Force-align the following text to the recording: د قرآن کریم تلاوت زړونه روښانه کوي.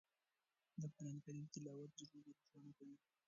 د 0.81 0.81
قرآن 0.95 1.15
کریم 1.25 1.45
تلاوت 1.53 1.91
زړونه 2.07 2.29
روښانه 2.37 2.71
کوي. 2.77 2.97